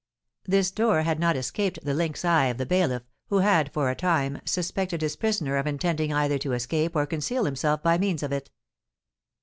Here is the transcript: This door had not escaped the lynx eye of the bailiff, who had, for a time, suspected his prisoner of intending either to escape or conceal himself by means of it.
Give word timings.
This 0.47 0.71
door 0.71 1.03
had 1.03 1.19
not 1.19 1.35
escaped 1.35 1.77
the 1.85 1.93
lynx 1.93 2.25
eye 2.25 2.47
of 2.47 2.57
the 2.57 2.65
bailiff, 2.65 3.03
who 3.27 3.37
had, 3.37 3.71
for 3.71 3.87
a 3.91 3.95
time, 3.95 4.41
suspected 4.45 5.03
his 5.03 5.15
prisoner 5.15 5.57
of 5.57 5.67
intending 5.67 6.11
either 6.11 6.39
to 6.39 6.53
escape 6.53 6.95
or 6.95 7.05
conceal 7.05 7.45
himself 7.45 7.83
by 7.83 7.99
means 7.99 8.23
of 8.23 8.31
it. 8.31 8.49